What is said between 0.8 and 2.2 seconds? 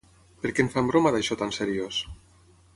broma d'això tan seriós?